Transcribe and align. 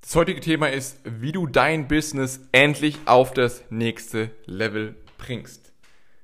Das 0.00 0.16
heutige 0.16 0.40
Thema 0.40 0.70
ist, 0.70 0.98
wie 1.04 1.30
du 1.32 1.46
dein 1.46 1.86
Business 1.86 2.40
endlich 2.52 2.98
auf 3.04 3.32
das 3.34 3.62
nächste 3.70 4.30
Level 4.46 4.96
bringst. 5.18 5.72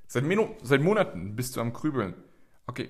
Seit, 0.07 0.25
seit 0.63 0.81
Monaten 0.81 1.37
bist 1.37 1.57
du 1.57 1.61
am 1.61 1.73
Grübeln. 1.73 2.15
Okay, 2.67 2.89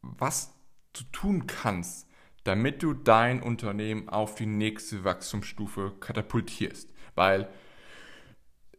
was 0.00 0.54
du 0.92 1.02
tun 1.10 1.46
kannst, 1.46 2.06
damit 2.44 2.82
du 2.82 2.94
dein 2.94 3.42
Unternehmen 3.42 4.08
auf 4.08 4.36
die 4.36 4.46
nächste 4.46 5.04
Wachstumsstufe 5.04 5.94
katapultierst. 5.98 6.88
Weil 7.14 7.48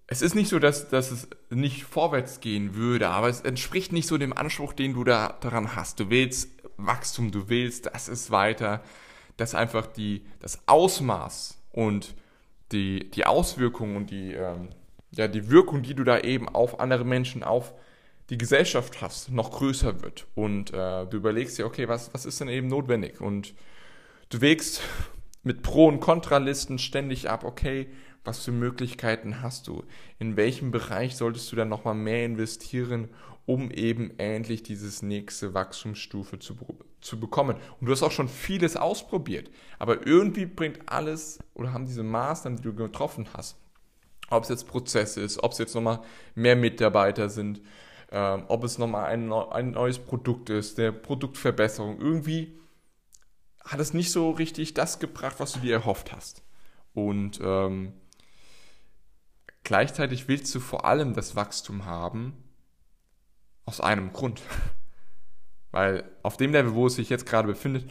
es 0.08 0.22
ist 0.22 0.34
nicht 0.34 0.50
so, 0.50 0.60
dass, 0.60 0.90
dass 0.90 1.12
es 1.12 1.28
nicht 1.50 1.84
vorwärts 1.84 2.40
gehen 2.40 2.74
würde, 2.74 3.10
aber 3.10 3.28
es 3.28 3.42
entspricht 3.42 3.92
nicht 3.92 4.08
so 4.08 4.18
dem 4.18 4.34
Anspruch, 4.34 4.74
den 4.74 4.94
du 4.94 5.04
da 5.04 5.38
daran 5.42 5.76
hast. 5.76 6.00
Du 6.00 6.10
willst 6.10 6.50
Wachstum, 6.78 7.32
du 7.32 7.50
willst, 7.50 7.88
dass 7.88 8.08
es 8.08 8.32
weiter, 8.32 8.82
dass 9.40 9.56
einfach 9.56 9.88
die, 9.88 10.24
das 10.40 10.60
Ausmaß 10.68 11.62
und 11.72 12.16
die, 12.72 13.10
die 13.12 13.26
Auswirkungen 13.26 13.96
und 13.96 14.12
die, 14.12 14.34
ähm, 14.34 14.70
ja, 15.12 15.28
die 15.28 15.50
Wirkung, 15.50 15.82
die 15.82 15.96
du 15.96 16.04
da 16.04 16.20
eben 16.20 16.50
auf 16.50 16.80
andere 16.80 17.06
Menschen, 17.06 17.44
auf 17.44 17.74
die 18.30 18.38
Gesellschaft 18.38 19.02
hast, 19.02 19.32
noch 19.32 19.52
größer 19.52 20.02
wird. 20.02 20.28
Und 20.36 20.72
äh, 20.72 21.06
du 21.08 21.18
überlegst 21.18 21.58
dir, 21.58 21.66
okay, 21.66 21.88
was, 21.88 22.14
was 22.14 22.26
ist 22.26 22.42
denn 22.42 22.50
eben 22.50 22.68
notwendig? 22.68 23.22
Und 23.22 23.56
du 24.30 24.42
wägst 24.42 24.82
mit 25.44 25.64
Pro- 25.64 25.88
und 25.88 26.00
Kontralisten 26.00 26.78
ständig 26.78 27.30
ab, 27.30 27.44
okay, 27.44 27.88
was 28.24 28.44
für 28.44 28.52
Möglichkeiten 28.52 29.42
hast 29.42 29.68
du? 29.68 29.84
In 30.20 30.36
welchem 30.36 30.72
Bereich 30.72 31.16
solltest 31.16 31.52
du 31.52 31.56
dann 31.56 31.70
nochmal 31.70 31.96
mehr 31.96 32.26
investieren, 32.26 33.10
um 33.46 33.72
eben 33.72 34.12
endlich 34.20 34.62
dieses 34.62 35.02
nächste 35.02 35.54
Wachstumsstufe 35.54 36.38
zu, 36.38 36.56
zu 37.02 37.20
bekommen? 37.20 37.58
Und 37.80 37.88
du 37.88 37.92
hast 37.92 38.04
auch 38.04 38.12
schon 38.12 38.30
vieles 38.30 38.76
ausprobiert, 38.76 39.50
aber 39.78 40.06
irgendwie 40.06 40.46
bringt 40.46 40.90
alles 40.90 41.40
oder 41.54 41.74
haben 41.74 41.86
diese 41.86 42.04
Maßnahmen, 42.04 42.58
die 42.58 42.64
du 42.64 42.74
getroffen 42.74 43.28
hast, 43.34 43.58
ob 44.30 44.44
es 44.44 44.50
jetzt 44.50 44.68
Prozess 44.68 45.18
ist, 45.18 45.44
ob 45.44 45.52
es 45.54 45.58
jetzt 45.58 45.76
nochmal 45.76 46.02
mehr 46.36 46.56
Mitarbeiter 46.56 47.30
sind, 47.30 47.62
ähm, 48.12 48.44
ob 48.48 48.64
es 48.64 48.78
nochmal 48.78 49.06
ein, 49.06 49.32
ein 49.32 49.72
neues 49.72 50.00
Produkt 50.00 50.50
ist, 50.50 50.78
der 50.78 50.92
Produktverbesserung, 50.92 52.00
irgendwie 52.00 52.60
hat 53.64 53.80
es 53.80 53.94
nicht 53.94 54.12
so 54.12 54.32
richtig 54.32 54.74
das 54.74 55.00
gebracht, 55.00 55.36
was 55.40 55.54
du 55.54 55.60
dir 55.60 55.74
erhofft 55.74 56.12
hast. 56.12 56.42
Und 56.94 57.40
ähm, 57.44 57.94
Gleichzeitig 59.70 60.28
willst 60.28 60.56
du 60.56 60.60
vor 60.60 60.86
allem 60.86 61.14
das 61.14 61.36
Wachstum 61.36 61.86
haben 61.86 62.34
aus 63.66 63.82
einem 63.82 64.14
Grund. 64.14 64.42
Weil 65.72 66.10
auf 66.24 66.38
dem 66.38 66.52
Level, 66.52 66.74
wo 66.74 66.88
es 66.88 66.96
sich 66.96 67.10
jetzt 67.10 67.26
gerade 67.26 67.48
befindet, 67.48 67.90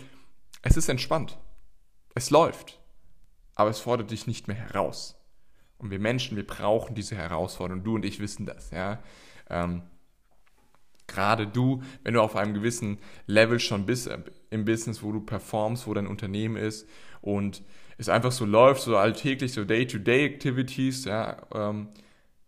es 0.62 0.76
ist 0.76 0.88
entspannt. 0.88 1.38
Es 2.14 2.30
läuft. 2.30 2.80
Aber 3.54 3.70
es 3.70 3.80
fordert 3.80 4.10
dich 4.10 4.26
nicht 4.26 4.48
mehr 4.48 4.56
heraus. 4.56 5.16
Und 5.78 5.90
wir 5.90 5.98
Menschen, 5.98 6.36
wir 6.36 6.46
brauchen 6.46 6.94
diese 6.94 7.16
Herausforderung. 7.16 7.84
Du 7.84 7.94
und 7.94 8.04
ich 8.04 8.18
wissen 8.20 8.46
das, 8.46 8.70
ja. 8.70 8.98
Ähm, 9.48 9.82
gerade 11.06 11.46
du, 11.46 11.82
wenn 12.04 12.14
du 12.14 12.22
auf 12.22 12.36
einem 12.36 12.54
gewissen 12.54 12.98
Level 13.26 13.58
schon 13.58 13.86
bist 13.86 14.08
äh, 14.08 14.18
im 14.50 14.64
Business, 14.64 15.03
wo 15.03 15.12
du 15.12 15.20
performst, 15.20 15.86
wo 15.86 15.94
dein 15.94 16.06
Unternehmen 16.06 16.56
ist 16.56 16.88
und 17.20 17.62
es 17.97 18.08
einfach 18.08 18.32
so 18.32 18.44
läuft, 18.44 18.82
so 18.82 18.97
alltäglich, 18.97 19.53
so 19.53 19.64
Day-to-Day-Activities, 19.64 21.04
ja, 21.04 21.36
ähm, 21.53 21.88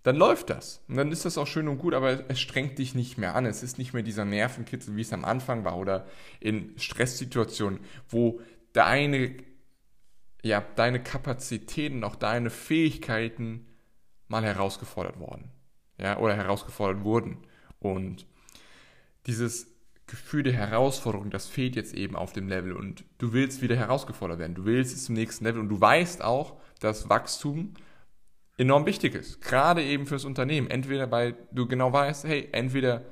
dann 0.03 0.17
läuft 0.17 0.51
das. 0.51 0.83
Und 0.89 0.97
dann 0.97 1.13
ist 1.13 1.25
das 1.25 1.37
auch 1.37 1.47
schön 1.47 1.69
und 1.69 1.79
gut, 1.79 1.93
aber 1.95 2.29
es 2.31 2.41
strengt 2.41 2.79
dich 2.79 2.95
nicht 2.95 3.19
mehr 3.19 3.35
an. 3.35 3.45
Es 3.45 3.63
ist 3.63 3.79
nicht 3.79 3.93
mehr 3.93 4.03
dieser 4.03 4.25
Nervenkitzel, 4.25 4.97
wie 4.97 5.03
es 5.03 5.13
am 5.13 5.25
Anfang 5.25 5.65
war 5.65 5.77
oder 5.77 6.07
in 6.41 6.79
Stresssituationen, 6.79 7.81
wo 8.09 8.41
deine, 8.73 9.37
ja, 10.43 10.65
deine 10.77 11.03
Kapazitäten, 11.03 12.03
auch 12.05 12.17
deine 12.17 12.49
Fähigkeiten 12.51 13.67
mal 14.29 14.43
herausgefordert 14.43 15.19
worden. 15.19 15.51
Ja, 15.99 16.19
oder 16.19 16.35
herausgefordert 16.35 17.05
wurden. 17.05 17.37
Und 17.79 18.25
dieses 19.27 19.67
Gefühl 20.07 20.43
der 20.43 20.55
Herausforderung, 20.55 21.31
das 21.31 21.47
fehlt 21.47 21.77
jetzt 21.77 21.95
eben 21.95 22.17
auf 22.17 22.33
dem 22.33 22.49
Level 22.49 22.73
und 22.73 23.05
du 23.19 23.35
willst 23.35 23.61
wieder 23.61 23.77
herausgefordert 23.77 24.39
werden. 24.39 24.55
Du 24.55 24.65
willst 24.65 24.95
es 24.95 25.05
zum 25.05 25.15
nächsten 25.15 25.45
Level 25.45 25.61
und 25.61 25.69
du 25.69 25.81
weißt 25.81 26.23
auch, 26.23 26.59
dass 26.81 27.11
Wachstum 27.11 27.75
enorm 28.61 28.85
wichtig 28.85 29.15
ist. 29.15 29.41
Gerade 29.41 29.83
eben 29.83 30.07
fürs 30.07 30.27
Unternehmen. 30.27 30.69
Entweder 30.69 31.11
weil 31.11 31.35
du 31.51 31.67
genau 31.67 31.93
weißt, 31.93 32.25
hey, 32.25 32.49
entweder 32.53 33.07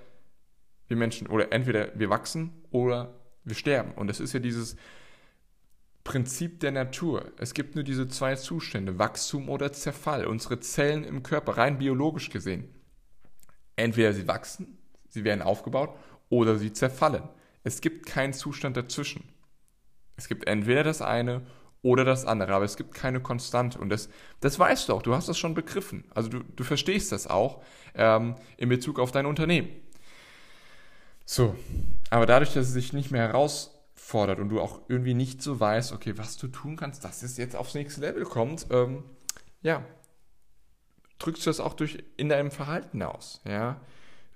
wir 0.86 0.97
Menschen 0.97 1.26
oder 1.26 1.53
entweder 1.53 1.98
wir 1.98 2.10
wachsen 2.10 2.53
oder 2.70 3.14
wir 3.44 3.54
sterben. 3.54 3.92
Und 3.92 4.08
das 4.08 4.20
ist 4.20 4.34
ja 4.34 4.41
dieses 4.41 4.76
Prinzip 6.04 6.60
der 6.60 6.72
Natur. 6.72 7.32
Es 7.38 7.54
gibt 7.54 7.75
nur 7.75 7.84
diese 7.84 8.08
zwei 8.08 8.34
Zustände, 8.34 8.98
Wachstum 8.98 9.48
oder 9.48 9.72
Zerfall. 9.72 10.26
Unsere 10.26 10.60
Zellen 10.60 11.04
im 11.04 11.22
Körper, 11.22 11.56
rein 11.56 11.78
biologisch 11.78 12.28
gesehen. 12.28 12.69
Entweder 13.76 14.12
sie 14.12 14.28
wachsen, 14.28 14.78
sie 15.08 15.25
werden 15.25 15.42
aufgebaut 15.42 15.97
oder 16.28 16.56
sie 16.56 16.72
zerfallen. 16.72 17.28
Es 17.64 17.81
gibt 17.81 18.06
keinen 18.06 18.34
Zustand 18.34 18.76
dazwischen. 18.76 19.25
Es 20.16 20.28
gibt 20.28 20.47
entweder 20.47 20.82
das 20.82 21.00
eine 21.00 21.42
oder 21.83 22.05
das 22.05 22.25
andere, 22.25 22.55
aber 22.55 22.65
es 22.65 22.77
gibt 22.77 22.94
keine 22.94 23.21
Konstante. 23.21 23.78
Und 23.78 23.89
das, 23.89 24.09
das 24.41 24.59
weißt 24.59 24.89
du 24.89 24.94
auch, 24.94 25.03
du 25.03 25.15
hast 25.15 25.28
das 25.28 25.39
schon 25.39 25.55
begriffen. 25.55 26.05
Also 26.15 26.28
du, 26.28 26.41
du 26.41 26.65
verstehst 26.65 27.12
das 27.12 27.27
auch 27.27 27.62
ähm, 27.94 28.34
in 28.56 28.69
Bezug 28.69 28.99
auf 28.99 29.12
dein 29.12 29.27
Unternehmen. 29.27 29.69
So, 31.25 31.55
aber 32.11 32.27
dadurch, 32.27 32.55
dass 32.55 32.67
es 32.67 32.72
sich 32.72 32.93
nicht 32.93 33.11
mehr 33.11 33.28
herausfordert 33.28 34.41
und 34.41 34.49
du 34.49 34.61
auch 34.61 34.81
irgendwie 34.88 35.15
nicht 35.15 35.43
so 35.43 35.61
weißt, 35.61 35.93
okay, 35.93 36.17
was 36.17 36.37
du 36.37 36.49
tun 36.49 36.77
kannst, 36.77 37.05
dass 37.05 37.22
es 37.22 37.37
jetzt 37.37 37.55
aufs 37.55 37.75
nächste 37.75 38.00
Level 38.00 38.25
kommt, 38.25 38.67
ähm, 38.71 39.05
ja, 39.61 39.84
drückst 41.19 41.44
du 41.44 41.50
das 41.50 41.61
auch 41.61 41.75
durch 41.75 41.99
in 42.17 42.28
deinem 42.28 42.50
Verhalten 42.50 43.03
aus, 43.03 43.43
ja 43.44 43.81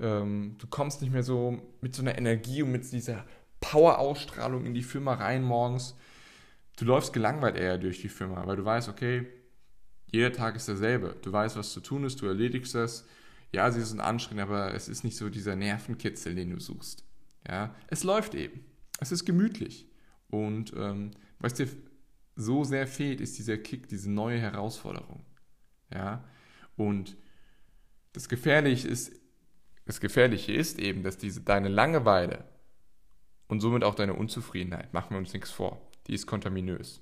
ähm, 0.03 0.57
du 0.59 0.67
kommst 0.67 1.01
nicht 1.01 1.13
mehr 1.13 1.23
so 1.23 1.59
mit 1.81 1.95
so 1.95 2.03
einer 2.03 2.19
Energie 2.19 2.63
und 2.63 2.73
mit 2.73 2.91
dieser 2.91 3.25
Power-Ausstrahlung 3.61 4.67
in 4.67 4.75
die 4.75 4.83
Firma 4.83 5.15
rein 5.15 5.43
morgens. 5.43 5.97
Du 6.77 6.85
läufst 6.85 7.13
gelangweilt 7.13 7.57
eher 7.57 7.79
durch 7.79 8.01
die 8.01 8.09
Firma, 8.09 8.47
weil 8.47 8.57
du 8.57 8.65
weißt, 8.65 8.89
okay, 8.89 9.27
jeder 10.07 10.33
Tag 10.33 10.57
ist 10.57 10.69
derselbe. 10.69 11.17
Du 11.23 11.33
weißt, 11.33 11.57
was 11.57 11.73
zu 11.73 11.81
tun 11.81 12.05
ist, 12.05 12.21
du 12.21 12.27
erledigst 12.27 12.75
das. 12.75 13.07
Ja, 13.53 13.71
sie 13.71 13.83
sind 13.83 14.01
anstrengend, 14.01 14.43
aber 14.43 14.75
es 14.75 14.89
ist 14.89 15.05
nicht 15.05 15.17
so 15.17 15.29
dieser 15.29 15.57
Nervenkitzel, 15.57 16.35
den 16.35 16.51
du 16.51 16.61
suchst. 16.61 17.05
Ja, 17.47 17.75
es 17.89 18.05
läuft 18.05 18.35
eben. 18.35 18.65
Es 19.01 19.13
ist 19.13 19.25
gemütlich. 19.25 19.89
Und 20.29 20.73
ähm, 20.77 21.11
was 21.39 21.55
dir 21.55 21.69
so 22.37 22.65
sehr 22.65 22.87
fehlt, 22.87 23.21
ist 23.21 23.39
dieser 23.39 23.59
Kick, 23.59 23.89
diese 23.89 24.11
neue 24.11 24.39
Herausforderung. 24.39 25.25
Ja, 25.93 26.25
und 26.77 27.17
das 28.15 28.29
Gefährliche 28.29 28.89
ist 28.89 29.13
das 29.85 30.01
Gefährliche 30.01 30.53
ist 30.53 30.79
eben, 30.79 31.03
dass 31.03 31.19
diese, 31.19 31.41
deine 31.41 31.69
Langeweile 31.69 32.45
und 33.49 33.61
somit 33.61 33.85
auch 33.85 33.95
deine 33.95 34.15
Unzufriedenheit, 34.15 34.93
machen 34.93 35.11
wir 35.11 35.19
uns 35.19 35.33
nichts 35.33 35.51
vor, 35.51 35.91
die 36.07 36.15
ist 36.15 36.27
kontaminös. 36.27 37.01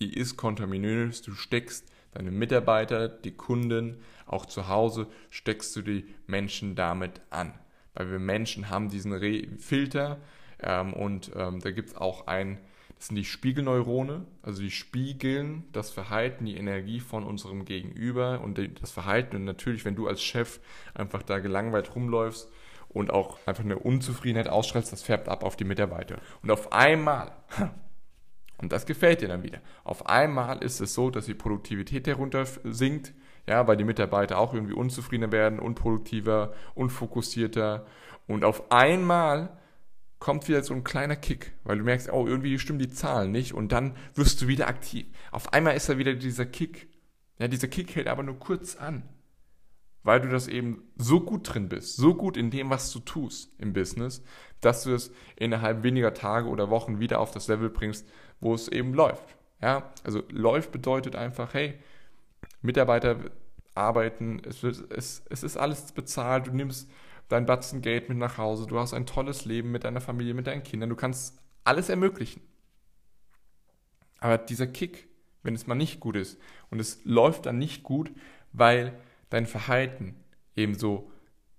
Die 0.00 0.12
ist 0.12 0.36
kontaminös, 0.36 1.22
du 1.22 1.32
steckst 1.32 1.90
deine 2.12 2.30
Mitarbeiter, 2.30 3.08
die 3.08 3.32
Kunden, 3.32 4.00
auch 4.26 4.46
zu 4.46 4.68
Hause 4.68 5.06
steckst 5.30 5.74
du 5.76 5.82
die 5.82 6.14
Menschen 6.26 6.74
damit 6.74 7.20
an. 7.30 7.54
Weil 7.94 8.10
wir 8.10 8.18
Menschen 8.18 8.70
haben 8.70 8.88
diesen 8.88 9.12
Re 9.12 9.46
Filter 9.58 10.20
ähm, 10.60 10.92
und 10.92 11.30
ähm, 11.36 11.60
da 11.60 11.70
gibt 11.70 11.90
es 11.90 11.96
auch 11.96 12.26
ein 12.26 12.58
das 12.96 13.08
sind 13.08 13.16
die 13.16 13.24
Spiegelneurone, 13.24 14.24
also 14.42 14.62
die 14.62 14.70
spiegeln 14.70 15.64
das 15.72 15.90
Verhalten, 15.90 16.46
die 16.46 16.56
Energie 16.56 17.00
von 17.00 17.24
unserem 17.24 17.64
Gegenüber 17.64 18.40
und 18.40 18.58
das 18.80 18.92
Verhalten. 18.92 19.36
Und 19.36 19.44
natürlich, 19.44 19.84
wenn 19.84 19.96
du 19.96 20.06
als 20.06 20.22
Chef 20.22 20.60
einfach 20.94 21.22
da 21.22 21.40
gelangweilt 21.40 21.94
rumläufst 21.94 22.48
und 22.94 23.10
auch 23.10 23.38
einfach 23.44 23.64
eine 23.64 23.78
Unzufriedenheit 23.78 24.48
ausstrahlst, 24.48 24.92
das 24.92 25.02
färbt 25.02 25.28
ab 25.28 25.44
auf 25.44 25.56
die 25.56 25.64
Mitarbeiter. 25.64 26.16
Und 26.42 26.50
auf 26.50 26.72
einmal, 26.72 27.32
und 28.58 28.72
das 28.72 28.86
gefällt 28.86 29.20
dir 29.20 29.28
dann 29.28 29.42
wieder, 29.42 29.58
auf 29.82 30.06
einmal 30.06 30.62
ist 30.62 30.80
es 30.80 30.94
so, 30.94 31.10
dass 31.10 31.26
die 31.26 31.34
Produktivität 31.34 32.06
herunter 32.06 32.46
sinkt, 32.46 33.12
ja, 33.46 33.66
weil 33.66 33.76
die 33.76 33.84
Mitarbeiter 33.84 34.38
auch 34.38 34.54
irgendwie 34.54 34.72
unzufriedener 34.72 35.32
werden, 35.32 35.58
unproduktiver, 35.58 36.54
unfokussierter. 36.74 37.84
Und 38.26 38.44
auf 38.44 38.72
einmal 38.72 39.58
kommt 40.18 40.48
wieder 40.48 40.62
so 40.62 40.72
ein 40.72 40.84
kleiner 40.84 41.16
Kick, 41.16 41.52
weil 41.64 41.76
du 41.76 41.84
merkst, 41.84 42.10
oh, 42.10 42.26
irgendwie 42.26 42.58
stimmen 42.58 42.78
die 42.78 42.88
Zahlen 42.88 43.32
nicht 43.32 43.52
und 43.52 43.72
dann 43.72 43.96
wirst 44.14 44.40
du 44.40 44.46
wieder 44.48 44.68
aktiv. 44.68 45.06
Auf 45.32 45.52
einmal 45.52 45.76
ist 45.76 45.88
da 45.90 45.98
wieder 45.98 46.14
dieser 46.14 46.46
Kick. 46.46 46.88
Ja, 47.38 47.48
dieser 47.48 47.68
Kick 47.68 47.94
hält 47.94 48.06
aber 48.06 48.22
nur 48.22 48.38
kurz 48.38 48.76
an. 48.76 49.02
Weil 50.04 50.20
du 50.20 50.28
das 50.28 50.46
eben 50.46 50.82
so 50.96 51.20
gut 51.20 51.52
drin 51.52 51.68
bist, 51.68 51.96
so 51.96 52.14
gut 52.14 52.36
in 52.36 52.50
dem, 52.50 52.70
was 52.70 52.92
du 52.92 53.00
tust 53.00 53.50
im 53.58 53.72
Business, 53.72 54.22
dass 54.60 54.84
du 54.84 54.94
es 54.94 55.10
innerhalb 55.36 55.82
weniger 55.82 56.14
Tage 56.14 56.48
oder 56.48 56.70
Wochen 56.70 57.00
wieder 57.00 57.20
auf 57.20 57.32
das 57.32 57.48
Level 57.48 57.70
bringst, 57.70 58.08
wo 58.40 58.54
es 58.54 58.68
eben 58.68 58.94
läuft. 58.94 59.24
Ja, 59.60 59.90
also 60.04 60.22
läuft 60.28 60.72
bedeutet 60.72 61.16
einfach, 61.16 61.54
hey, 61.54 61.78
Mitarbeiter 62.60 63.16
arbeiten, 63.74 64.42
es, 64.44 64.62
es, 64.62 65.22
es 65.28 65.42
ist 65.42 65.56
alles 65.56 65.92
bezahlt, 65.92 66.46
du 66.46 66.52
nimmst 66.52 66.90
dein 67.28 67.46
Batzen 67.46 67.80
Geld 67.80 68.08
mit 68.10 68.18
nach 68.18 68.36
Hause, 68.36 68.66
du 68.66 68.78
hast 68.78 68.92
ein 68.92 69.06
tolles 69.06 69.46
Leben 69.46 69.72
mit 69.72 69.84
deiner 69.84 70.02
Familie, 70.02 70.34
mit 70.34 70.46
deinen 70.46 70.62
Kindern, 70.62 70.90
du 70.90 70.96
kannst 70.96 71.38
alles 71.64 71.88
ermöglichen. 71.88 72.42
Aber 74.20 74.36
dieser 74.38 74.66
Kick, 74.66 75.08
wenn 75.42 75.54
es 75.54 75.66
mal 75.66 75.74
nicht 75.74 76.00
gut 76.00 76.16
ist 76.16 76.38
und 76.70 76.78
es 76.78 77.00
läuft 77.04 77.46
dann 77.46 77.58
nicht 77.58 77.82
gut, 77.82 78.12
weil 78.52 78.98
dein 79.34 79.46
Verhalten 79.46 80.14
eben 80.54 80.74
so 80.74 81.10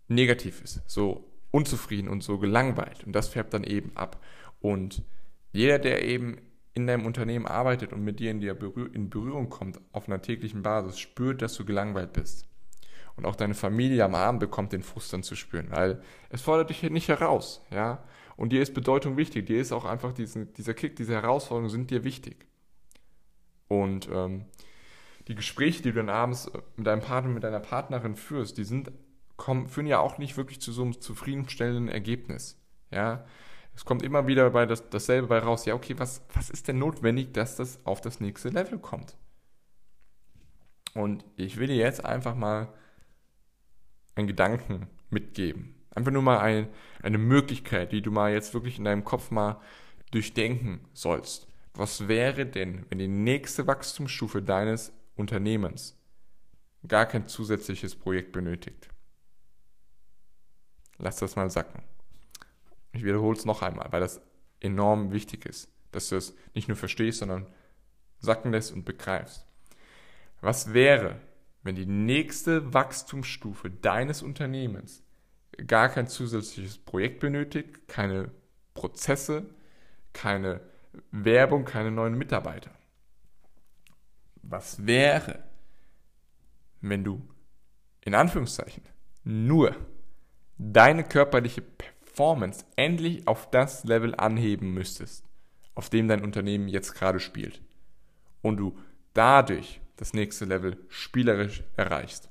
negativ 0.07 0.61
ist, 0.63 0.81
so 0.87 1.29
unzufrieden 1.51 2.07
und 2.07 2.23
so 2.23 2.37
gelangweilt 2.37 3.03
und 3.05 3.13
das 3.13 3.27
färbt 3.27 3.53
dann 3.53 3.63
eben 3.63 3.91
ab. 3.95 4.21
Und 4.61 5.03
jeder, 5.51 5.77
der 5.77 6.03
eben 6.05 6.37
in 6.73 6.87
deinem 6.87 7.05
Unternehmen 7.05 7.45
arbeitet 7.45 7.91
und 7.91 8.03
mit 8.03 8.19
dir 8.19 8.31
in, 8.31 8.39
Berühr 8.39 8.93
in 8.93 9.09
Berührung 9.09 9.49
kommt 9.49 9.79
auf 9.91 10.07
einer 10.07 10.21
täglichen 10.21 10.61
Basis, 10.63 10.99
spürt, 10.99 11.41
dass 11.41 11.55
du 11.55 11.65
gelangweilt 11.65 12.13
bist. 12.13 12.47
Und 13.17 13.25
auch 13.25 13.35
deine 13.35 13.53
Familie 13.53 14.03
am 14.03 14.15
Abend 14.15 14.39
bekommt 14.39 14.73
den 14.73 14.83
Frust 14.83 15.11
dann 15.13 15.23
zu 15.23 15.35
spüren, 15.35 15.67
weil 15.69 16.01
es 16.29 16.41
fordert 16.41 16.69
dich 16.69 16.83
nicht 16.83 17.07
heraus, 17.07 17.61
ja. 17.71 18.03
Und 18.37 18.51
dir 18.51 18.61
ist 18.61 18.73
Bedeutung 18.73 19.15
wichtig, 19.15 19.45
dir 19.45 19.61
ist 19.61 19.71
auch 19.71 19.85
einfach 19.85 20.11
diesen, 20.13 20.53
dieser 20.53 20.73
Kick, 20.73 20.97
diese 20.97 21.13
Herausforderungen 21.13 21.69
sind 21.69 21.91
dir 21.91 22.03
wichtig. 22.03 22.45
Und 23.69 24.09
ähm, 24.11 24.45
die 25.27 25.35
Gespräche, 25.35 25.81
die 25.81 25.91
du 25.91 25.97
dann 25.97 26.09
abends 26.09 26.51
mit 26.75 26.87
deinem 26.87 27.01
Partner, 27.01 27.31
mit 27.31 27.43
deiner 27.43 27.59
Partnerin 27.59 28.15
führst, 28.15 28.57
die 28.57 28.63
sind, 28.63 28.91
kommen, 29.37 29.67
führen 29.67 29.87
ja 29.87 29.99
auch 29.99 30.17
nicht 30.17 30.37
wirklich 30.37 30.61
zu 30.61 30.71
so 30.71 30.83
einem 30.83 31.01
zufriedenstellenden 31.01 31.89
Ergebnis, 31.89 32.61
ja 32.91 33.25
es 33.75 33.83
kommt 33.83 34.03
immer 34.03 34.25
wieder 34.25 34.49
bei 34.49 34.65
das, 34.65 34.89
dasselbe 34.89 35.27
bei 35.27 35.39
raus. 35.39 35.65
Ja, 35.65 35.75
okay, 35.75 35.95
was, 35.97 36.25
was 36.33 36.49
ist 36.49 36.67
denn 36.67 36.79
notwendig, 36.79 37.33
dass 37.33 37.57
das 37.57 37.85
auf 37.85 38.01
das 38.01 38.19
nächste 38.21 38.49
Level 38.49 38.79
kommt? 38.79 39.17
Und 40.93 41.25
ich 41.35 41.57
will 41.57 41.67
dir 41.67 41.75
jetzt 41.75 42.05
einfach 42.05 42.35
mal 42.35 42.73
einen 44.15 44.27
Gedanken 44.27 44.87
mitgeben. 45.09 45.75
Einfach 45.93 46.11
nur 46.11 46.21
mal 46.21 46.39
ein, 46.39 46.69
eine 47.03 47.17
Möglichkeit, 47.17 47.91
die 47.91 48.01
du 48.01 48.11
mal 48.11 48.31
jetzt 48.31 48.53
wirklich 48.53 48.77
in 48.77 48.85
deinem 48.85 49.03
Kopf 49.03 49.29
mal 49.29 49.59
durchdenken 50.11 50.79
sollst. 50.93 51.47
Was 51.73 52.07
wäre 52.07 52.45
denn, 52.45 52.85
wenn 52.89 52.99
die 52.99 53.09
nächste 53.09 53.67
Wachstumsstufe 53.67 54.41
deines 54.41 54.93
Unternehmens 55.15 55.97
gar 56.87 57.05
kein 57.05 57.27
zusätzliches 57.27 57.95
Projekt 57.95 58.31
benötigt? 58.31 58.89
Lass 60.97 61.17
das 61.17 61.35
mal 61.35 61.49
sacken. 61.49 61.83
Ich 62.91 63.03
wiederhole 63.03 63.37
es 63.37 63.45
noch 63.45 63.61
einmal, 63.61 63.91
weil 63.91 63.99
das 63.99 64.21
enorm 64.59 65.11
wichtig 65.11 65.45
ist, 65.45 65.69
dass 65.91 66.09
du 66.09 66.15
es 66.15 66.35
nicht 66.53 66.67
nur 66.67 66.77
verstehst, 66.77 67.19
sondern 67.19 67.47
sacken 68.19 68.51
lässt 68.51 68.71
und 68.71 68.85
begreifst. 68.85 69.45
Was 70.41 70.73
wäre, 70.73 71.19
wenn 71.63 71.75
die 71.75 71.85
nächste 71.85 72.73
Wachstumsstufe 72.73 73.69
deines 73.69 74.21
Unternehmens 74.21 75.03
gar 75.67 75.89
kein 75.89 76.07
zusätzliches 76.07 76.77
Projekt 76.77 77.19
benötigt, 77.19 77.87
keine 77.87 78.31
Prozesse, 78.73 79.49
keine 80.13 80.61
Werbung, 81.11 81.65
keine 81.65 81.91
neuen 81.91 82.17
Mitarbeiter? 82.17 82.71
Was 84.47 84.85
wäre, 84.85 85.43
wenn 86.81 87.03
du 87.03 87.27
in 88.01 88.13
Anführungszeichen 88.13 88.83
nur 89.23 89.75
deine 90.57 91.03
körperliche 91.03 91.61
Performance 91.61 92.63
endlich 92.75 93.27
auf 93.27 93.49
das 93.49 93.83
Level 93.83 94.15
anheben 94.15 94.73
müsstest, 94.73 95.25
auf 95.73 95.89
dem 95.89 96.07
dein 96.07 96.23
Unternehmen 96.23 96.67
jetzt 96.67 96.93
gerade 96.93 97.19
spielt. 97.19 97.61
Und 98.41 98.57
du 98.57 98.77
dadurch 99.13 99.81
das 99.97 100.13
nächste 100.13 100.45
Level 100.45 100.77
spielerisch 100.89 101.63
erreichst. 101.75 102.29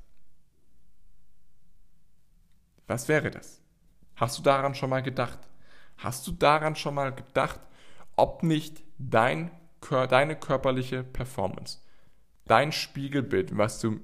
Was 2.87 3.09
wäre 3.09 3.31
das? 3.31 3.61
Hast 4.17 4.39
du 4.39 4.43
daran 4.43 4.75
schon 4.75 4.91
mal 4.91 5.03
gedacht? 5.03 5.39
Hast 5.97 6.27
du 6.27 6.33
daran 6.33 6.77
schon 6.77 6.95
mal 6.95 7.13
gedacht, 7.13 7.61
ob 8.17 8.43
nicht 8.43 8.85
dein, 8.99 9.51
deine 10.09 10.37
körperliche 10.37 11.03
Performance, 11.03 11.81
dein 12.47 12.73
Spiegelbild, 12.73 13.57
was 13.57 13.81
du, 13.81 14.01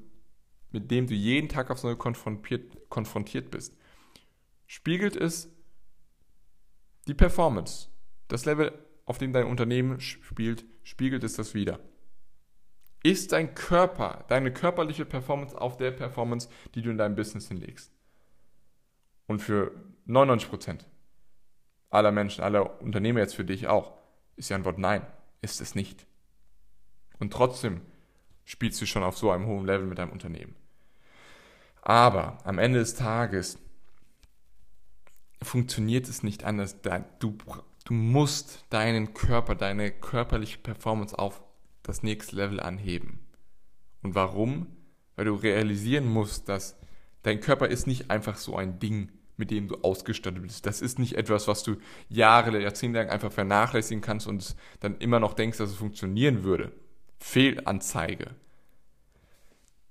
mit 0.71 0.91
dem 0.91 1.07
du 1.07 1.15
jeden 1.15 1.49
Tag 1.49 1.71
aufs 1.71 1.83
Neue 1.83 1.97
konfrontiert, 1.97 2.89
konfrontiert 2.89 3.51
bist, 3.51 3.77
spiegelt 4.67 5.17
es 5.17 5.53
die 7.07 7.15
Performance, 7.15 7.89
das 8.29 8.45
Level, 8.45 8.73
auf 9.05 9.19
dem 9.19 9.33
dein 9.33 9.47
Unternehmen 9.47 10.01
spielt, 10.01 10.65
spiegelt 10.83 11.25
es 11.25 11.35
das 11.35 11.55
wieder. 11.55 11.81
Ist 13.03 13.33
dein 13.33 13.55
Körper, 13.55 14.25
deine 14.29 14.53
körperliche 14.53 15.05
Performance 15.05 15.59
auf 15.59 15.77
der 15.77 15.91
Performance, 15.91 16.49
die 16.75 16.83
du 16.83 16.91
in 16.91 16.99
deinem 16.99 17.17
Business 17.17 17.49
hinlegst? 17.49 17.93
Und 19.27 19.41
für 19.41 19.73
99% 20.07 20.85
aller 21.89 22.13
Menschen, 22.13 22.45
aller 22.45 22.81
Unternehmer 22.83 23.21
jetzt 23.21 23.35
für 23.35 23.45
dich 23.45 23.69
auch, 23.69 23.97
ist 24.37 24.51
die 24.51 24.55
Antwort 24.55 24.79
nein, 24.79 25.07
ist 25.41 25.61
es 25.61 25.75
nicht. 25.75 26.07
Und 27.19 27.33
trotzdem 27.33 27.81
spielst 28.51 28.81
du 28.83 28.87
schon 28.87 29.05
auf 29.05 29.17
so 29.17 29.31
einem 29.31 29.47
hohen 29.47 29.65
Level 29.65 29.87
mit 29.87 29.99
deinem 29.99 30.11
Unternehmen. 30.11 30.57
Aber 31.83 32.39
am 32.45 32.59
Ende 32.59 32.81
des 32.81 32.97
Tages 32.97 33.59
funktioniert 35.41 36.09
es 36.09 36.25
nicht 36.25 36.43
anders. 36.43 36.77
Du, 37.21 37.39
du 37.85 37.95
musst 37.95 38.65
deinen 38.71 39.15
Körper, 39.15 39.55
deine 39.55 39.93
körperliche 39.93 40.59
Performance 40.59 41.17
auf 41.17 41.41
das 41.85 42.03
nächste 42.03 42.35
Level 42.35 42.59
anheben. 42.59 43.21
Und 44.03 44.17
warum? 44.17 44.67
Weil 45.15 45.27
du 45.27 45.35
realisieren 45.35 46.07
musst, 46.07 46.49
dass 46.49 46.77
dein 47.23 47.41
Körper 47.41 47.69
ist 47.69 47.87
nicht 47.87 48.11
einfach 48.11 48.37
so 48.37 48.57
ein 48.57 48.81
Ding, 48.81 49.13
mit 49.37 49.53
dem 49.53 49.69
du 49.69 49.77
ausgestattet 49.77 50.43
bist. 50.43 50.67
Das 50.67 50.83
ist 50.83 50.99
nicht 50.99 51.15
etwas, 51.15 51.47
was 51.47 51.63
du 51.63 51.77
Jahre, 52.09 52.61
Jahrzehnte 52.61 52.99
lang 52.99 53.11
einfach 53.11 53.31
vernachlässigen 53.31 54.03
kannst 54.03 54.27
und 54.27 54.57
dann 54.81 54.99
immer 54.99 55.21
noch 55.21 55.35
denkst, 55.35 55.59
dass 55.59 55.71
es 55.71 55.77
funktionieren 55.77 56.43
würde. 56.43 56.73
Fehlanzeige. 57.21 58.35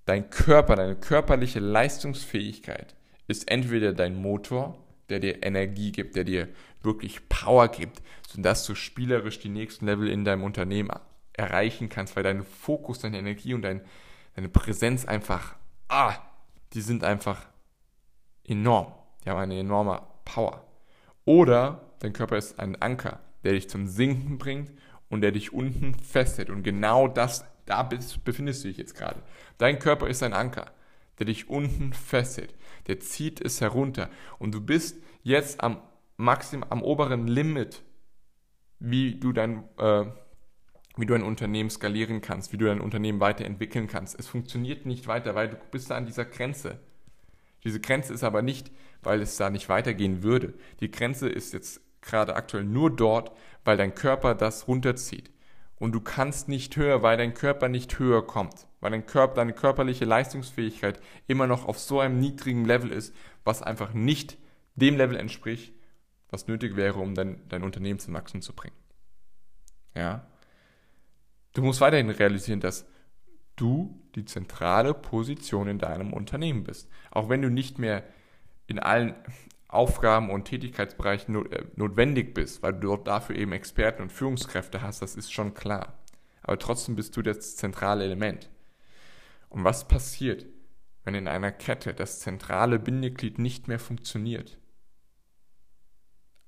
Dein 0.05 0.29
Körper, 0.29 0.75
deine 0.75 0.95
körperliche 0.95 1.59
Leistungsfähigkeit 1.59 2.95
ist 3.27 3.49
entweder 3.49 3.94
dein 3.94 4.21
Motor 4.21 4.77
der 5.09 5.19
dir 5.19 5.44
Energie 5.44 5.92
gibt, 5.92 6.15
der 6.15 6.23
dir 6.23 6.47
wirklich 6.81 7.27
Power 7.30 7.68
gibt, 7.68 8.01
sodass 8.27 8.65
du 8.65 8.75
spielerisch 8.75 9.39
die 9.39 9.49
nächsten 9.49 9.85
Level 9.85 10.07
in 10.07 10.23
deinem 10.23 10.44
Unternehmen 10.44 10.92
erreichen 11.33 11.89
kannst, 11.89 12.15
weil 12.15 12.23
dein 12.23 12.44
Fokus, 12.44 12.99
deine 12.99 13.18
Energie 13.18 13.54
und 13.54 13.63
dein, 13.63 13.81
deine 14.35 14.49
Präsenz 14.49 15.06
einfach, 15.06 15.56
ah, 15.87 16.15
die 16.73 16.81
sind 16.81 17.04
einfach 17.04 17.47
enorm. 18.44 18.94
Die 19.23 19.30
haben 19.30 19.39
eine 19.39 19.59
enorme 19.59 20.01
Power. 20.25 20.65
Oder 21.25 21.81
dein 21.99 22.13
Körper 22.13 22.37
ist 22.37 22.59
ein 22.59 22.81
Anker, 22.81 23.19
der 23.44 23.54
dich 23.54 23.69
zum 23.69 23.87
Sinken 23.87 24.37
bringt 24.37 24.71
und 25.09 25.21
der 25.21 25.31
dich 25.31 25.54
unten 25.54 25.95
festhält. 25.95 26.49
Und 26.49 26.63
genau 26.63 27.07
das, 27.07 27.45
da 27.66 27.83
bist, 27.83 28.23
befindest 28.23 28.63
du 28.63 28.69
dich 28.69 28.78
jetzt 28.78 28.95
gerade. 28.95 29.21
Dein 29.57 29.80
Körper 29.80 30.07
ist 30.07 30.23
ein 30.23 30.33
Anker 30.33 30.71
der 31.19 31.25
dich 31.25 31.49
unten 31.49 31.94
fesselt. 31.94 32.56
Der 32.87 32.99
zieht 32.99 33.42
es 33.42 33.61
herunter. 33.61 34.09
Und 34.39 34.54
du 34.54 34.61
bist 34.61 34.97
jetzt 35.21 35.61
am 35.61 35.81
Maxim, 36.18 36.63
am 36.63 36.81
oberen 36.81 37.28
Limit, 37.28 37.83
wie 38.80 39.16
du 39.16 39.33
dein, 39.33 39.63
äh, 39.78 40.06
wie 40.97 41.06
du 41.06 41.13
ein 41.13 41.23
Unternehmen 41.23 41.69
skalieren 41.69 42.21
kannst, 42.21 42.51
wie 42.51 42.57
du 42.57 42.66
dein 42.66 42.81
Unternehmen 42.81 43.19
weiterentwickeln 43.19 43.87
kannst. 43.87 44.18
Es 44.18 44.28
funktioniert 44.28 44.85
nicht 44.85 45.07
weiter, 45.07 45.35
weil 45.35 45.49
du 45.49 45.57
bist 45.71 45.92
da 45.92 45.97
an 45.97 46.06
dieser 46.06 46.25
Grenze. 46.25 46.80
Diese 47.66 47.81
Grenze 47.81 48.13
ist 48.13 48.23
aber 48.23 48.42
nicht, 48.42 48.71
weil 49.04 49.21
es 49.21 49.35
da 49.35 49.49
nicht 49.49 49.68
weitergehen 49.68 50.23
würde. 50.23 50.54
Die 50.80 50.92
Grenze 50.92 51.28
ist 51.28 51.54
jetzt 51.54 51.81
gerade 52.01 52.35
aktuell 52.35 52.63
nur 52.63 52.95
dort, 52.95 53.31
weil 53.63 53.77
dein 53.77 53.95
Körper 53.95 54.35
das 54.35 54.68
runterzieht. 54.68 55.31
Und 55.75 55.94
du 55.94 56.01
kannst 56.01 56.49
nicht 56.49 56.75
höher, 56.75 57.03
weil 57.03 57.18
dein 57.18 57.33
Körper 57.33 57.69
nicht 57.69 57.99
höher 57.99 58.25
kommt 58.25 58.68
weil 58.81 58.91
dein 58.91 59.06
Körper, 59.06 59.35
deine 59.35 59.53
körperliche 59.53 60.06
Leistungsfähigkeit 60.06 61.01
immer 61.27 61.47
noch 61.47 61.65
auf 61.65 61.79
so 61.79 61.99
einem 61.99 62.19
niedrigen 62.19 62.65
Level 62.65 62.91
ist, 62.91 63.13
was 63.44 63.61
einfach 63.61 63.94
nicht 63.94 64.37
dem 64.75 64.95
Level 64.95 65.18
entspricht, 65.18 65.73
was 66.29 66.47
nötig 66.47 66.75
wäre, 66.75 66.99
um 66.99 67.15
dein, 67.15 67.47
dein 67.49 67.63
Unternehmen 67.63 67.99
zum 67.99 68.13
Wachsen 68.13 68.41
zu 68.41 68.53
bringen. 68.53 68.75
Ja. 69.95 70.27
Du 71.53 71.61
musst 71.61 71.81
weiterhin 71.81 72.09
realisieren, 72.09 72.61
dass 72.61 72.85
du 73.56 73.99
die 74.15 74.25
zentrale 74.25 74.94
Position 74.94 75.68
in 75.68 75.79
deinem 75.79 76.13
Unternehmen 76.13 76.63
bist. 76.63 76.89
Auch 77.11 77.27
wenn 77.27 77.41
du 77.41 77.49
nicht 77.49 77.79
mehr 77.79 78.03
in 78.68 78.79
allen 78.79 79.15
Aufgaben 79.69 80.30
und 80.30 80.45
Tätigkeitsbereichen 80.45 81.52
äh, 81.52 81.64
notwendig 81.76 82.33
bist, 82.33 82.61
weil 82.61 82.73
du 82.73 82.80
dort 82.80 83.07
dafür 83.07 83.35
eben 83.35 83.54
Experten 83.54 84.02
und 84.02 84.11
Führungskräfte 84.11 84.81
hast, 84.81 85.02
das 85.02 85.16
ist 85.16 85.31
schon 85.31 85.54
klar. 85.54 85.94
Aber 86.42 86.59
trotzdem 86.59 86.95
bist 86.95 87.16
du 87.16 87.21
das 87.21 87.56
zentrale 87.56 88.04
Element. 88.04 88.49
Und 89.49 89.64
was 89.64 89.88
passiert, 89.88 90.45
wenn 91.04 91.16
in 91.16 91.28
einer 91.28 91.52
Kette 91.52 91.94
das 91.94 92.19
zentrale 92.19 92.78
Bindeglied 92.78 93.40
nicht 93.40 93.68
mehr 93.68 93.80
funktioniert. 93.80 94.57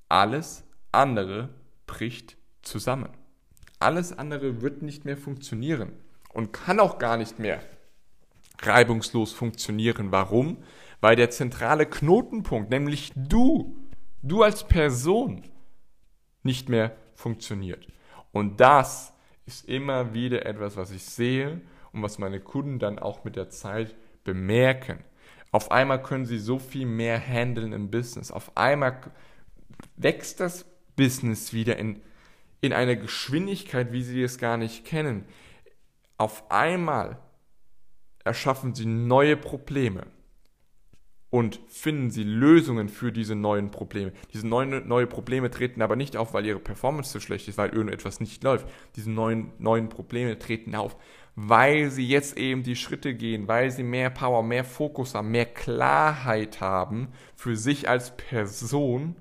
Alles 0.10 0.64
andere 0.92 1.50
bricht 1.88 2.38
zusammen. 2.62 3.10
Alles 3.80 4.18
andere 4.18 4.62
wird 4.62 4.82
nicht 4.82 5.06
mehr 5.06 5.18
funktionieren 5.18 5.94
und 6.34 6.54
kann 6.54 6.80
auch 6.80 7.00
gar 7.00 7.18
nicht 7.18 7.40
mehr 7.40 7.64
reibungslos 8.62 9.34
funktionieren. 9.34 10.12
Warum? 10.12 10.64
Weil 11.02 11.16
der 11.16 11.32
zentrale 11.32 11.88
Knotenpunkt, 11.88 12.70
nämlich 12.70 13.12
du, 13.16 13.76
du 14.22 14.44
als 14.44 14.68
Person, 14.68 15.44
nicht 16.44 16.70
mehr 16.70 16.96
funktioniert. 17.16 17.88
Und 18.32 18.60
das 18.60 19.14
ist 19.46 19.68
immer 19.68 20.14
wieder 20.14 20.46
etwas, 20.46 20.78
was 20.78 20.92
ich 20.92 21.04
sehe 21.04 21.62
und 21.92 22.02
was 22.02 22.20
meine 22.20 22.40
Kunden 22.40 22.80
dann 22.80 23.00
auch 23.00 23.24
mit 23.24 23.36
der 23.36 23.50
Zeit 23.50 23.96
bemerken. 24.24 25.04
Auf 25.52 25.72
einmal 25.72 26.02
können 26.02 26.26
sie 26.26 26.40
so 26.40 26.60
viel 26.60 26.86
mehr 26.86 27.20
handeln 27.20 27.74
im 27.74 27.92
Business. 27.92 28.32
Auf 28.32 28.56
einmal 28.56 29.02
wächst 29.98 30.40
das 30.40 30.66
Business 30.96 31.52
wieder 31.52 31.78
in, 31.78 32.02
in 32.62 32.74
eine 32.74 32.98
Geschwindigkeit, 32.98 33.92
wie 33.92 34.04
sie 34.04 34.24
es 34.24 34.38
gar 34.38 34.58
nicht 34.58 34.86
kennen. 34.86 35.26
Auf 36.18 36.50
einmal 36.52 37.18
erschaffen 38.24 38.76
sie 38.76 38.86
neue 38.86 39.36
Probleme 39.36 40.06
und 41.32 41.62
finden 41.70 42.12
sie 42.12 42.24
Lösungen 42.24 42.90
für 42.90 43.12
diese 43.12 43.36
neuen 43.36 43.72
Probleme. 43.72 44.12
Diese 44.34 44.46
neuen 44.46 44.88
neue 44.88 45.08
Probleme 45.08 45.50
treten 45.50 45.82
aber 45.82 45.96
nicht 45.96 46.18
auf, 46.18 46.34
weil 46.34 46.46
ihre 46.46 46.60
Performance 46.60 47.12
so 47.12 47.20
schlecht 47.20 47.48
ist, 47.48 47.58
weil 47.58 47.70
irgendetwas 47.70 48.20
nicht 48.20 48.44
läuft. 48.44 48.68
Diese 48.98 49.10
neuen, 49.10 49.52
neuen 49.58 49.88
Probleme 49.88 50.38
treten 50.38 50.76
auf, 50.76 50.98
weil 51.36 51.90
sie 51.90 52.06
jetzt 52.06 52.38
eben 52.38 52.64
die 52.64 52.76
Schritte 52.76 53.16
gehen, 53.16 53.48
weil 53.48 53.72
sie 53.72 53.84
mehr 53.84 54.10
Power, 54.10 54.44
mehr 54.44 54.66
Fokus 54.66 55.16
haben, 55.16 55.32
mehr 55.32 55.46
Klarheit 55.46 56.60
haben 56.60 57.08
für 57.36 57.56
sich 57.56 57.88
als 57.88 58.16
Person 58.18 59.16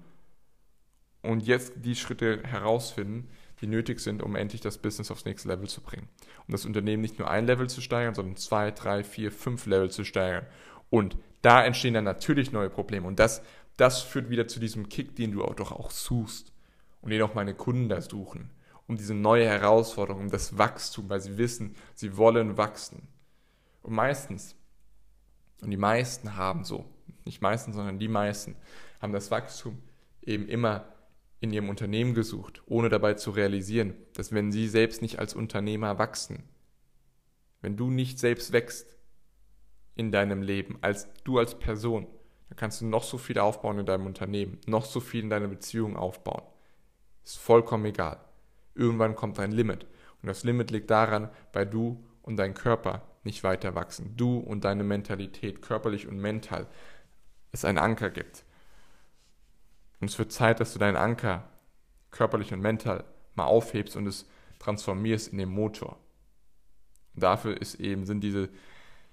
und 1.22 1.46
jetzt 1.46 1.74
die 1.76 1.94
Schritte 1.94 2.42
herausfinden, 2.42 3.28
die 3.60 3.68
nötig 3.68 4.00
sind, 4.00 4.20
um 4.20 4.34
endlich 4.34 4.62
das 4.62 4.78
Business 4.78 5.12
aufs 5.12 5.26
nächste 5.26 5.48
Level 5.48 5.68
zu 5.68 5.80
bringen. 5.80 6.08
Um 6.48 6.52
das 6.52 6.64
Unternehmen 6.64 7.02
nicht 7.02 7.20
nur 7.20 7.30
ein 7.30 7.46
Level 7.46 7.68
zu 7.68 7.80
steigern, 7.80 8.14
sondern 8.14 8.36
zwei, 8.36 8.72
drei, 8.72 9.04
vier, 9.04 9.30
fünf 9.30 9.66
Level 9.66 9.90
zu 9.90 10.04
steigern. 10.04 10.46
Und 10.88 11.16
da 11.42 11.64
entstehen 11.64 11.94
dann 11.94 12.04
natürlich 12.04 12.52
neue 12.52 12.70
Probleme. 12.70 13.06
Und 13.06 13.18
das, 13.18 13.42
das 13.76 14.02
führt 14.02 14.30
wieder 14.30 14.46
zu 14.46 14.60
diesem 14.60 14.88
Kick, 14.88 15.16
den 15.16 15.32
du 15.32 15.44
auch 15.44 15.54
doch 15.54 15.72
auch 15.72 15.90
suchst. 15.90 16.52
Und 17.00 17.10
den 17.10 17.22
auch 17.22 17.34
meine 17.34 17.54
Kunden 17.54 17.88
da 17.88 18.00
suchen. 18.00 18.50
Um 18.86 18.96
diese 18.96 19.14
neue 19.14 19.46
Herausforderung, 19.46 20.24
um 20.24 20.30
das 20.30 20.58
Wachstum, 20.58 21.08
weil 21.08 21.20
sie 21.20 21.38
wissen, 21.38 21.76
sie 21.94 22.16
wollen 22.16 22.56
wachsen. 22.56 23.08
Und 23.82 23.94
meistens, 23.94 24.56
und 25.62 25.70
die 25.70 25.76
meisten 25.76 26.36
haben 26.36 26.64
so, 26.64 26.84
nicht 27.24 27.40
meistens, 27.40 27.76
sondern 27.76 27.98
die 27.98 28.08
meisten, 28.08 28.56
haben 29.00 29.12
das 29.12 29.30
Wachstum 29.30 29.78
eben 30.22 30.48
immer 30.48 30.84
in 31.40 31.52
ihrem 31.52 31.70
Unternehmen 31.70 32.14
gesucht, 32.14 32.62
ohne 32.66 32.90
dabei 32.90 33.14
zu 33.14 33.30
realisieren, 33.30 33.94
dass 34.14 34.32
wenn 34.32 34.52
sie 34.52 34.68
selbst 34.68 35.00
nicht 35.00 35.18
als 35.18 35.34
Unternehmer 35.34 35.98
wachsen, 35.98 36.44
wenn 37.62 37.76
du 37.76 37.90
nicht 37.90 38.18
selbst 38.18 38.52
wächst 38.52 38.96
in 40.00 40.10
deinem 40.10 40.40
Leben, 40.40 40.78
als 40.80 41.08
du 41.24 41.38
als 41.38 41.58
Person, 41.58 42.06
dann 42.48 42.56
kannst 42.56 42.80
du 42.80 42.86
noch 42.86 43.04
so 43.04 43.18
viel 43.18 43.38
aufbauen 43.38 43.78
in 43.78 43.86
deinem 43.86 44.06
Unternehmen, 44.06 44.58
noch 44.66 44.86
so 44.86 44.98
viel 44.98 45.22
in 45.22 45.30
deiner 45.30 45.46
Beziehung 45.46 45.96
aufbauen. 45.96 46.42
Ist 47.22 47.38
vollkommen 47.38 47.84
egal. 47.84 48.18
Irgendwann 48.74 49.14
kommt 49.14 49.38
ein 49.38 49.52
Limit. 49.52 49.84
Und 50.22 50.28
das 50.28 50.42
Limit 50.42 50.70
liegt 50.70 50.90
daran, 50.90 51.28
weil 51.52 51.66
du 51.66 52.02
und 52.22 52.36
dein 52.36 52.54
Körper 52.54 53.02
nicht 53.24 53.44
weiter 53.44 53.74
wachsen. 53.74 54.16
Du 54.16 54.38
und 54.38 54.64
deine 54.64 54.84
Mentalität, 54.84 55.60
körperlich 55.60 56.08
und 56.08 56.18
mental, 56.18 56.66
es 57.52 57.66
einen 57.66 57.78
Anker 57.78 58.08
gibt. 58.08 58.44
Und 60.00 60.08
es 60.08 60.18
wird 60.18 60.32
Zeit, 60.32 60.60
dass 60.60 60.72
du 60.72 60.78
deinen 60.78 60.96
Anker 60.96 61.46
körperlich 62.10 62.54
und 62.54 62.60
mental 62.60 63.04
mal 63.34 63.44
aufhebst 63.44 63.96
und 63.96 64.06
es 64.06 64.26
transformierst 64.60 65.28
in 65.28 65.38
den 65.38 65.50
Motor. 65.50 65.98
Und 67.14 67.22
dafür 67.22 67.60
ist 67.60 67.74
eben, 67.74 68.06
sind 68.06 68.22
diese, 68.22 68.48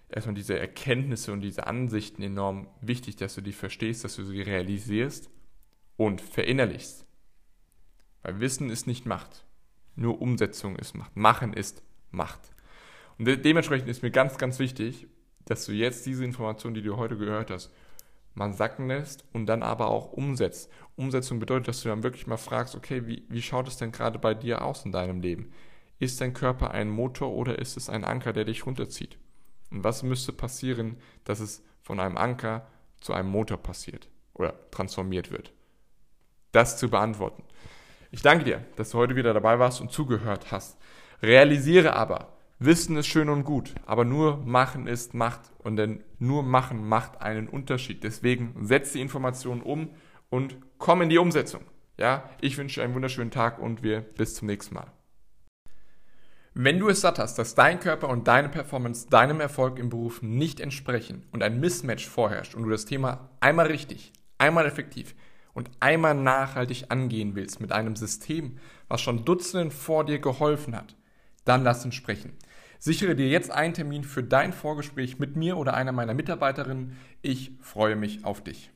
erstmal 0.10 0.36
diese 0.36 0.58
Erkenntnisse 0.58 1.32
und 1.32 1.42
diese 1.42 1.68
Ansichten 1.68 2.22
enorm 2.22 2.68
wichtig, 2.82 3.16
dass 3.18 3.36
du 3.36 3.42
die 3.42 3.54
verstehst, 3.54 4.04
dass 4.04 4.16
du 4.16 4.24
sie 4.24 4.42
realisierst 4.42 5.30
und 5.98 6.22
verinnerlichst. 6.22 7.06
Weil 8.22 8.40
Wissen 8.40 8.70
ist 8.70 8.88
nicht 8.88 9.06
Macht. 9.06 9.46
Nur 9.96 10.22
Umsetzung 10.22 10.76
ist 10.78 10.96
Macht. 10.96 11.16
Machen 11.16 11.54
ist 11.54 11.84
Macht. 12.12 12.42
Und 13.18 13.26
de 13.26 13.38
dementsprechend 13.38 13.90
ist 13.90 14.04
mir 14.04 14.12
ganz, 14.12 14.38
ganz 14.38 14.60
wichtig, 14.60 15.08
dass 15.46 15.66
du 15.66 15.72
jetzt 15.72 16.06
diese 16.06 16.24
Information, 16.24 16.74
die 16.74 16.82
du 16.82 16.98
heute 16.98 17.18
gehört 17.18 17.50
hast, 17.50 17.72
man 18.34 18.54
sacken 18.54 18.88
lässt 18.88 19.26
und 19.34 19.48
dann 19.48 19.64
aber 19.64 19.88
auch 19.88 20.12
umsetzt. 20.12 20.70
Umsetzung 20.96 21.40
bedeutet, 21.40 21.70
dass 21.70 21.82
du 21.82 21.90
dann 21.90 22.04
wirklich 22.04 22.28
mal 22.28 22.38
fragst, 22.38 22.76
okay, 22.76 23.08
wie, 23.08 23.26
wie 23.30 23.42
schaut 23.42 23.68
es 23.68 23.78
denn 23.78 23.92
gerade 23.92 24.20
bei 24.20 24.36
dir 24.36 24.64
aus 24.64 24.86
in 24.86 24.92
deinem 24.92 25.22
Leben? 25.22 25.52
Ist 25.98 26.22
dein 26.22 26.34
Körper 26.34 26.70
ein 26.72 26.90
Motor 26.90 27.32
oder 27.32 27.58
ist 27.58 27.78
es 27.78 27.90
ein 27.90 28.04
Anker, 28.04 28.34
der 28.34 28.46
dich 28.46 28.68
runterzieht? 28.68 29.18
Und 29.70 29.84
was 29.84 30.04
müsste 30.04 30.34
passieren, 30.34 30.98
dass 31.24 31.40
es 31.40 31.64
von 31.82 32.00
einem 32.00 32.18
Anker 32.18 32.68
zu 33.02 33.14
einem 33.14 33.30
Motor 33.30 33.58
passiert 33.58 34.10
oder 34.34 34.54
transformiert 34.72 35.32
wird? 35.32 35.54
Das 36.52 36.78
zu 36.78 36.90
beantworten. 36.90 37.44
Ich 38.12 38.22
danke 38.22 38.46
dir, 38.46 38.66
dass 38.76 38.92
du 38.92 38.98
heute 38.98 39.16
wieder 39.16 39.34
dabei 39.34 39.60
warst 39.60 39.82
und 39.82 39.92
zugehört 39.92 40.52
hast. 40.52 40.78
Realisiere 41.22 41.94
aber, 41.94 42.38
Wissen 42.60 42.98
ist 42.98 43.06
schön 43.06 43.30
und 43.30 43.44
gut, 43.44 43.76
aber 43.86 44.04
nur 44.04 44.38
machen 44.38 44.88
ist 44.88 45.14
Macht 45.14 45.52
und 45.60 45.76
denn 45.76 46.04
nur 46.18 46.42
machen 46.42 46.88
macht 46.88 47.22
einen 47.22 47.48
Unterschied. 47.48 48.04
Deswegen 48.04 48.56
setz 48.66 48.94
die 48.94 49.02
Informationen 49.02 49.62
um 49.62 49.90
und 50.30 50.58
komm 50.80 51.04
in 51.04 51.10
die 51.10 51.20
Umsetzung. 51.20 51.62
Ja, 51.98 52.30
ich 52.42 52.58
wünsche 52.58 52.80
dir 52.80 52.86
einen 52.86 52.96
wunderschönen 52.96 53.32
Tag 53.32 53.60
und 53.60 53.84
wir 53.84 54.02
bis 54.02 54.34
zum 54.34 54.48
nächsten 54.48 54.74
Mal. 54.74 54.97
Wenn 56.60 56.80
du 56.80 56.90
es 56.90 57.02
satt 57.02 57.20
hast, 57.20 57.38
dass 57.38 57.54
dein 57.54 57.80
Körper 57.80 58.10
und 58.10 58.28
deine 58.28 58.50
Performance 58.50 59.08
deinem 59.08 59.42
Erfolg 59.42 59.78
im 59.78 59.90
Beruf 59.90 60.24
nicht 60.24 60.60
entsprechen 60.60 61.24
und 61.32 61.44
ein 61.44 61.60
Mismatch 61.60 62.08
vorherrscht 62.08 62.56
und 62.56 62.64
du 62.64 62.70
das 62.72 62.86
Thema 62.86 63.30
einmal 63.40 63.68
richtig, 63.68 64.12
einmal 64.40 64.66
effektiv 64.66 65.14
und 65.54 65.70
einmal 65.82 66.16
nachhaltig 66.16 66.86
angehen 66.90 67.36
willst 67.36 67.62
mit 67.62 67.72
einem 67.72 67.96
System, 67.96 68.58
was 68.88 69.02
schon 69.02 69.24
Dutzenden 69.24 69.70
vor 69.70 70.04
dir 70.04 70.18
geholfen 70.18 70.76
hat, 70.76 70.96
dann 71.46 71.64
lass 71.64 71.86
uns 71.86 71.94
sprechen. 71.94 72.34
Sichere 72.80 73.14
dir 73.14 73.28
jetzt 73.28 73.52
einen 73.52 73.76
Termin 73.76 74.04
für 74.04 74.24
dein 74.24 74.52
Vorgespräch 74.52 75.20
mit 75.20 75.36
mir 75.36 75.58
oder 75.58 75.76
einer 75.76 75.92
meiner 75.92 76.16
Mitarbeiterinnen. 76.16 76.98
Ich 77.22 77.52
freue 77.62 77.96
mich 77.96 78.26
auf 78.26 78.44
dich. 78.44 78.72